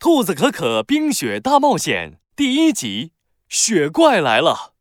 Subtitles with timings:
[0.00, 3.12] 兔子可可冰雪大冒险第一集：
[3.50, 4.72] 雪怪来了。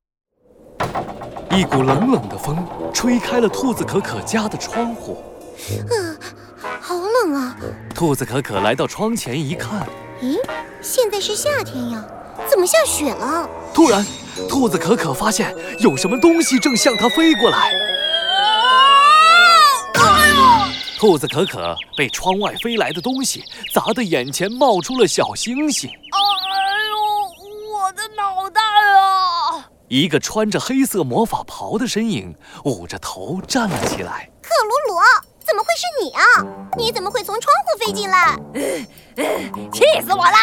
[1.51, 5.21] 一股冷冷的风吹开了兔子可可家的窗户。
[5.91, 6.17] 嗯，
[6.79, 7.57] 好冷啊！
[7.93, 9.85] 兔子可可来到窗前一看，
[10.21, 10.37] 咦，
[10.81, 12.01] 现在是夏天呀，
[12.49, 13.45] 怎么下雪了？
[13.73, 14.05] 突然，
[14.47, 17.73] 兔子可可发现有什么东西正向它飞过来。
[20.99, 23.41] 兔子可可被窗外飞来的东西
[23.73, 25.89] 砸得眼前冒出了小星星。
[25.89, 26.19] 哎
[26.91, 29.65] 呦，我的脑袋啊！
[29.87, 32.35] 一个穿着黑色魔法袍的身影
[32.65, 34.29] 捂着头站了起来。
[34.41, 34.99] 克鲁鲁，
[35.39, 36.21] 怎么会是你啊？
[36.77, 38.37] 你怎么会从窗户飞进来？
[39.71, 40.37] 气死我了！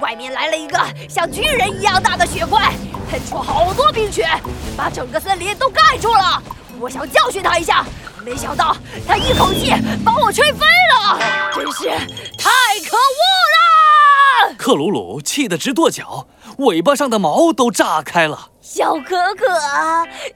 [0.00, 2.72] 外面来了一个像巨人一样大的雪怪，
[3.10, 4.26] 喷出好多冰雪，
[4.74, 6.42] 把整个森林都盖住了。
[6.80, 7.84] 我想教训他一下。
[8.24, 9.72] 没想到他一口气
[10.04, 11.18] 把我吹飞了，
[11.54, 11.88] 真是
[12.36, 12.50] 太
[12.88, 14.54] 可恶了！
[14.58, 16.26] 克鲁鲁气得直跺脚，
[16.58, 18.50] 尾巴上的毛都炸开了。
[18.60, 19.46] 小可可，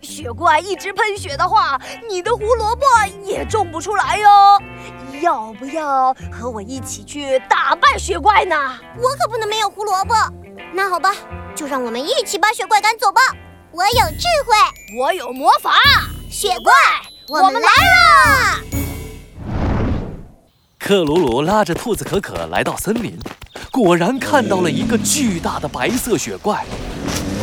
[0.01, 2.87] 雪怪一直喷雪的话，你的胡萝卜
[3.25, 4.29] 也种不出来哟。
[5.21, 8.57] 要不要和我一起去打败雪怪呢？
[8.97, 10.15] 我可不能没有胡萝卜。
[10.73, 11.15] 那好吧，
[11.55, 13.21] 就让我们一起把雪怪赶走吧。
[13.71, 15.75] 我有智慧，我有魔法，
[16.43, 16.73] 雪怪。
[17.29, 18.61] 我们来啦！
[20.77, 23.17] 克鲁鲁拉着兔子可可来到森林，
[23.71, 26.65] 果然看到了一个巨大的白色雪怪。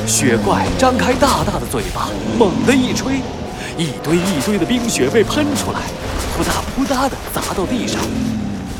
[0.06, 3.22] 雪怪张开大大的嘴巴，猛地一吹，
[3.78, 5.80] 一堆一堆的冰雪被喷出来，
[6.36, 8.02] 扑嗒扑嗒的砸到地上。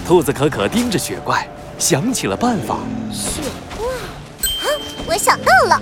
[0.06, 2.80] 兔子可可盯着雪怪，想起了办法。
[3.10, 3.42] 雪
[3.78, 4.68] 怪，啊，
[5.08, 5.82] 我想到了，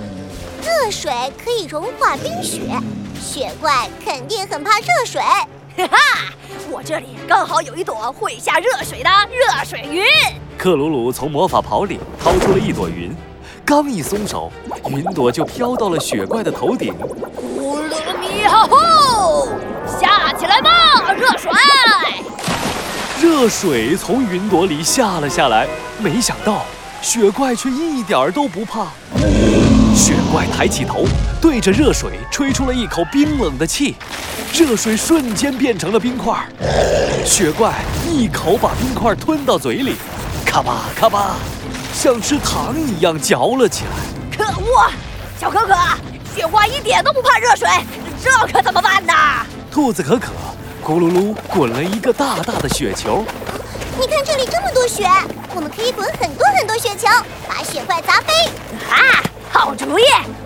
[0.62, 1.10] 热水
[1.44, 2.60] 可以融化冰雪。
[3.20, 5.98] 雪怪肯定很怕热水，哈哈！
[6.70, 10.04] 我这里刚好有一朵会下热水的热水云。
[10.56, 13.14] 克鲁鲁从魔法袍里掏出了一朵云，
[13.64, 14.50] 刚一松手，
[14.88, 16.94] 云朵就飘到了雪怪的头顶。
[17.34, 19.48] 呼噜咪哈呼，
[20.00, 21.50] 下起来吧，热水！
[23.20, 25.66] 热水从云朵里下了下来，
[25.98, 26.62] 没想到
[27.02, 28.86] 雪怪却一点儿都不怕。
[29.98, 31.04] 雪怪抬起头，
[31.40, 33.96] 对着热水吹出了一口冰冷的气，
[34.54, 36.38] 热水瞬间变成了冰块。
[37.26, 37.74] 雪怪
[38.08, 39.96] 一口把冰块吞到嘴里，
[40.46, 41.34] 咔吧咔吧，
[41.92, 44.36] 像吃糖一样嚼了起来。
[44.36, 44.88] 可恶，
[45.40, 45.74] 小可可，
[46.32, 47.68] 雪怪一点都不怕热水，
[48.22, 49.12] 这可怎么办呢？
[49.68, 50.28] 兔子可可
[50.80, 53.24] 咕噜噜滚了一个大大的雪球。
[53.98, 55.10] 你看这里这么多雪，
[55.56, 57.08] 我们可以滚很多很多雪球，
[57.48, 58.32] 把雪怪砸飞。
[58.88, 59.24] 啊！
[59.50, 60.02] 好主意，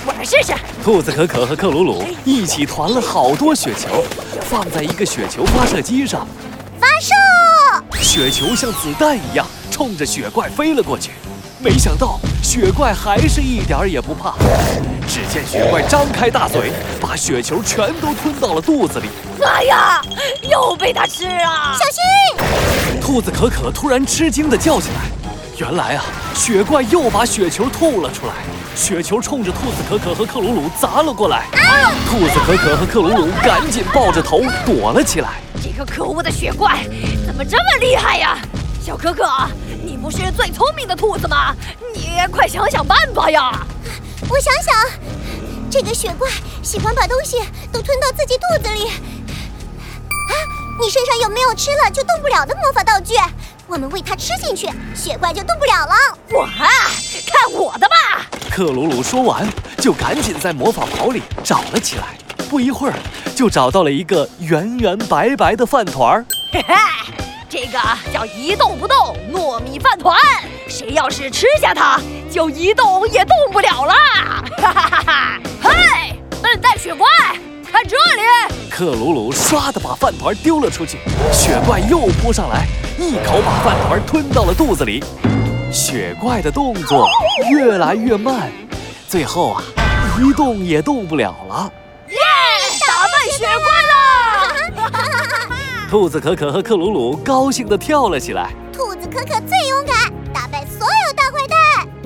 [0.07, 0.55] 我来试试。
[0.83, 4.05] 兔子可可和克鲁鲁一起团了好多雪球，
[4.49, 6.27] 放在一个雪球发射机上，
[6.81, 7.15] 发射！
[8.01, 11.13] 雪球像子弹一样冲着雪怪飞了过去。
[11.59, 14.35] 没想到雪怪还是一点儿也不怕，
[15.07, 19.07] 只见雪怪张开大嘴，把雪球全都吞到了肚子里。
[19.45, 20.01] 哎呀，
[20.51, 21.77] 又被它吃了！
[21.79, 23.01] 小心！
[23.01, 25.11] 兔子可可突然吃惊地叫起来，
[25.59, 28.33] 原来啊，雪怪又把雪球吐了出来。
[28.75, 31.47] 雪球冲着兔子可可和克鲁鲁砸了过来，
[32.09, 35.35] 兔子可可和克鲁鲁赶紧抱着头躲了起来。
[35.63, 36.85] 这个可恶的雪怪
[37.27, 38.39] 怎么这么厉害呀？
[38.81, 39.23] 小可可，
[39.85, 41.55] 你不是最聪明的兔子吗？
[41.95, 43.65] 你快想想办法呀！
[44.29, 44.75] 我想想，
[45.71, 46.29] 这个雪怪
[46.63, 47.39] 喜欢把东西
[47.71, 48.89] 都吞到自己肚子里。
[48.89, 50.33] 啊，
[50.81, 53.15] 你身上有没有吃了就动不了的魔法道具？
[53.73, 55.95] 我们喂它吃进去，雪怪就动不了了。
[56.31, 58.27] 我看我的吧！
[58.51, 62.09] 克鲁鲁说完，就赶紧在魔法袍里找了起来。
[62.51, 62.95] 不一会儿，
[63.35, 66.27] 就找到了一个圆圆白白的饭团儿。
[66.53, 66.75] 嘿嘿，
[67.49, 67.81] 这个
[68.13, 70.19] 叫一动不动糯米饭团。
[70.69, 71.99] 谁要是吃下它，
[72.31, 73.95] 就一动也动不了了。
[74.59, 75.41] 哈哈哈哈！
[78.85, 80.99] 克鲁鲁唰的把饭团丢了出去，
[81.33, 82.67] 雪怪又扑上来，
[82.99, 85.01] 一口把饭团吞到了肚子里。
[85.71, 87.07] 雪怪的动作
[87.49, 88.51] 越来越慢，
[89.07, 89.63] 最后啊，
[90.21, 91.73] 一动也动不了了。
[92.09, 92.17] 耶！
[92.85, 93.47] 打败雪
[94.75, 94.91] 怪了！
[95.89, 98.51] 兔子可可和克鲁鲁高兴地跳了起来。
[98.73, 99.62] 兔子可可最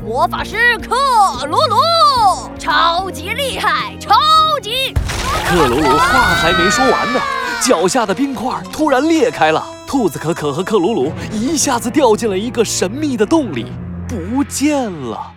[0.06, 0.94] 魔法师克
[1.48, 4.14] 鲁鲁，超级厉害，超
[4.62, 4.94] 级！
[5.44, 7.20] 克鲁鲁话还没说完呢，
[7.60, 9.60] 脚下的冰块突然裂开了。
[9.84, 13.66] 兔子可可和克鲁鲁一下子掉进了一个神秘的洞里，
[14.06, 15.32] 不见了。